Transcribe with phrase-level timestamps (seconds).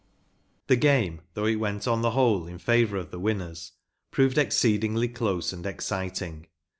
[0.65, 3.73] The game, though it went on the whole in favour of the winners,
[4.09, 6.47] proved exceedingly close and exciting.